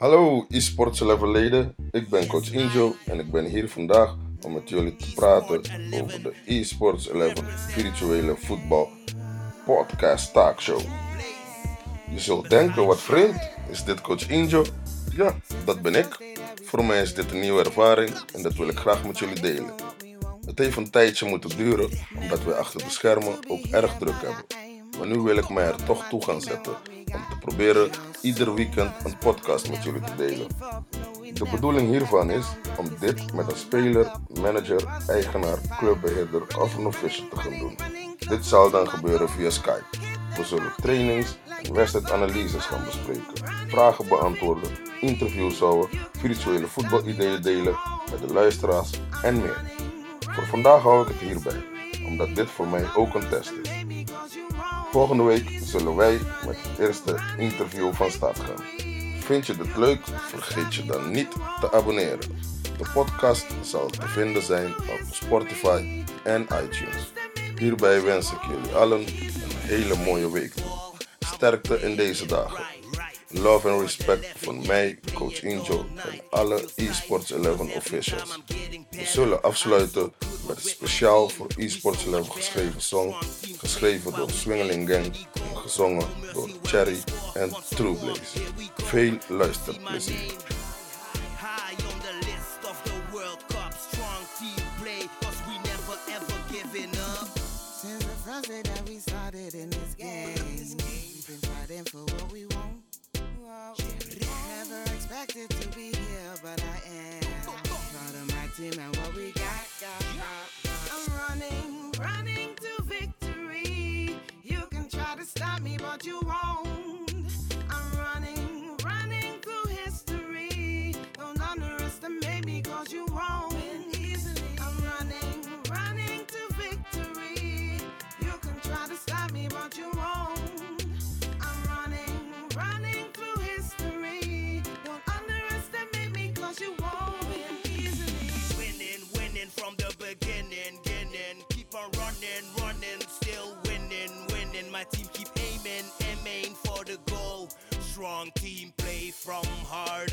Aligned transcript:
Hallo 0.00 0.46
e-sports 0.48 1.00
leden, 1.00 1.74
ik 1.90 2.08
ben 2.08 2.26
coach 2.26 2.52
Injo 2.52 2.96
en 3.06 3.18
ik 3.18 3.30
ben 3.30 3.44
hier 3.44 3.68
vandaag 3.68 4.16
om 4.40 4.52
met 4.52 4.68
jullie 4.68 4.96
te 4.96 5.14
praten 5.14 5.60
over 6.00 6.22
de 6.22 6.32
e-sports 6.46 7.08
11 7.08 7.32
virtuele 7.68 8.36
voetbal 8.36 8.88
podcast 9.64 10.32
talkshow. 10.32 10.80
Je 12.10 12.18
zult 12.18 12.50
denken 12.50 12.86
wat 12.86 13.00
vreemd, 13.00 13.50
is 13.70 13.84
dit 13.84 14.00
coach 14.00 14.28
Injo? 14.28 14.64
Ja, 15.16 15.34
dat 15.64 15.82
ben 15.82 15.94
ik. 15.94 16.38
Voor 16.64 16.84
mij 16.84 17.02
is 17.02 17.14
dit 17.14 17.32
een 17.32 17.40
nieuwe 17.40 17.64
ervaring 17.64 18.10
en 18.34 18.42
dat 18.42 18.54
wil 18.54 18.68
ik 18.68 18.78
graag 18.78 19.06
met 19.06 19.18
jullie 19.18 19.40
delen. 19.40 19.74
Het 20.46 20.58
heeft 20.58 20.76
een 20.76 20.90
tijdje 20.90 21.28
moeten 21.28 21.56
duren 21.56 21.90
omdat 22.20 22.44
we 22.44 22.54
achter 22.54 22.78
de 22.84 22.90
schermen 22.90 23.38
ook 23.48 23.64
erg 23.64 23.98
druk 23.98 24.22
hebben. 24.22 24.44
Maar 24.98 25.06
nu 25.06 25.20
wil 25.20 25.36
ik 25.36 25.48
mij 25.48 25.64
er 25.64 25.84
toch 25.84 26.08
toe 26.08 26.24
gaan 26.24 26.40
zetten 26.40 26.72
om 26.96 27.24
te 27.30 27.38
proberen 27.40 27.90
ieder 28.20 28.54
weekend 28.54 28.92
een 29.04 29.18
podcast 29.18 29.70
met 29.70 29.82
jullie 29.82 30.00
te 30.00 30.14
delen. 30.16 30.46
De 31.34 31.48
bedoeling 31.50 31.88
hiervan 31.88 32.30
is 32.30 32.46
om 32.76 32.86
dit 33.00 33.32
met 33.32 33.50
een 33.50 33.58
speler, 33.58 34.10
manager, 34.40 34.84
eigenaar, 35.06 35.58
clubbeheerder 35.78 36.58
of 36.58 36.76
een 36.76 36.86
official 36.86 37.28
te 37.28 37.36
gaan 37.36 37.58
doen. 37.58 37.76
Dit 38.18 38.46
zal 38.46 38.70
dan 38.70 38.88
gebeuren 38.88 39.28
via 39.28 39.50
Skype. 39.50 39.84
We 40.36 40.44
zullen 40.44 40.72
trainings 40.76 41.36
en 41.62 41.74
wedstrijdanalyses 41.74 42.64
gaan 42.64 42.84
bespreken, 42.84 43.48
vragen 43.68 44.08
beantwoorden, 44.08 44.70
interviews 45.00 45.58
houden, 45.58 45.88
virtuele 46.18 46.66
voetbalideeën 46.66 47.42
delen 47.42 47.76
met 48.10 48.28
de 48.28 48.34
luisteraars 48.34 48.90
en 49.22 49.40
meer. 49.40 49.62
Voor 50.30 50.46
vandaag 50.46 50.82
hou 50.82 51.02
ik 51.02 51.08
het 51.08 51.20
hierbij, 51.28 51.64
omdat 52.06 52.34
dit 52.34 52.50
voor 52.50 52.68
mij 52.68 52.84
ook 52.94 53.14
een 53.14 53.28
test 53.28 53.52
is. 53.62 53.79
Volgende 54.90 55.22
week 55.22 55.50
zullen 55.62 55.96
wij 55.96 56.18
met 56.46 56.56
het 56.62 56.78
eerste 56.78 57.16
interview 57.38 57.94
van 57.94 58.10
start 58.10 58.38
gaan. 58.38 58.64
Vind 59.20 59.46
je 59.46 59.56
dit 59.56 59.76
leuk? 59.76 60.00
Vergeet 60.28 60.74
je 60.74 60.84
dan 60.84 61.10
niet 61.10 61.30
te 61.60 61.72
abonneren. 61.72 62.18
De 62.78 62.90
podcast 62.94 63.46
zal 63.62 63.86
te 63.86 64.08
vinden 64.08 64.42
zijn 64.42 64.74
op 64.76 65.00
Spotify 65.12 66.04
en 66.24 66.42
iTunes. 66.42 67.12
Hierbij 67.58 68.02
wens 68.02 68.32
ik 68.32 68.42
jullie 68.42 68.74
allen 68.74 69.00
een 69.00 69.30
hele 69.46 69.96
mooie 69.96 70.30
week 70.30 70.54
toe. 70.54 70.70
Sterkte 71.18 71.80
in 71.80 71.96
deze 71.96 72.26
dagen. 72.26 72.64
Love 73.28 73.68
and 73.68 73.80
respect 73.80 74.26
van 74.36 74.66
mij, 74.66 74.98
coach 75.14 75.42
Injo 75.42 75.86
en 75.94 76.20
alle 76.30 76.68
eSports 76.76 77.30
11 77.30 77.74
officials. 77.74 78.40
We 78.90 79.04
zullen 79.04 79.42
afsluiten 79.42 80.12
met 80.48 80.56
een 80.56 80.70
speciaal 80.70 81.28
voor 81.28 81.46
eSports 81.56 82.06
11 82.06 82.28
geschreven 82.28 82.80
song, 82.80 83.14
geschreven 83.60 84.12
door 84.12 84.30
Swingeling 84.30 84.88
Gang 84.88 85.04
en 85.04 85.56
gezongen 85.56 86.06
door 86.32 86.48
Cherry 86.62 86.98
en 87.34 87.50
True 87.68 87.94
Blaze. 87.94 88.20
Veel 88.76 89.18
luisterplezier. 89.28 90.32
Since 97.80 98.04
the 98.04 98.30
first 98.30 98.48
day 98.48 98.62
that 98.62 98.88
we 98.88 98.98
started 99.00 99.54
in 99.54 99.70
this 99.70 99.94
game. 99.96 100.09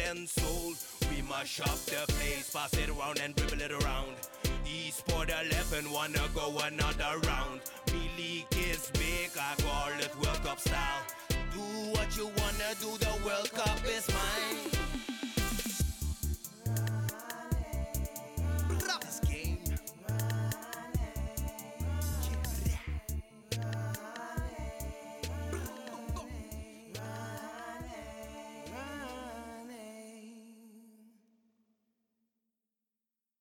And 0.10 0.30
soul. 0.30 0.74
We 1.10 1.22
mash 1.24 1.60
up 1.60 1.78
the 1.86 2.12
place, 2.14 2.50
pass 2.54 2.74
it 2.74 2.90
around 2.90 3.20
and 3.24 3.36
dribble 3.36 3.62
it 3.62 3.72
around. 3.72 4.16
E-sport 4.66 5.30
11 5.30 5.92
wanna 5.92 6.24
go 6.34 6.58
another 6.60 7.20
round. 7.28 7.62
Me 7.92 8.10
league 8.18 8.46
is 8.72 8.90
big, 8.94 9.32
I 9.40 9.56
call 9.62 9.92
it 10.00 10.14
World 10.22 10.44
Cup 10.44 10.60
style. 10.60 11.04
Do 11.54 11.62
what 11.92 12.16
you 12.16 12.28
wanna 12.40 12.72
do, 12.80 12.98
the 12.98 13.14
World 13.26 13.52
Cup 13.54 13.80
is. 13.86 14.17